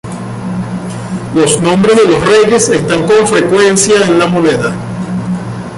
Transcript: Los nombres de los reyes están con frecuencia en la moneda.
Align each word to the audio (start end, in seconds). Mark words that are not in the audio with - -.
Los 1.35 1.61
nombres 1.61 1.95
de 1.95 2.05
los 2.11 2.25
reyes 2.25 2.69
están 2.69 3.05
con 3.05 3.27
frecuencia 3.27 4.01
en 4.03 4.17
la 4.17 4.25
moneda. 4.25 4.75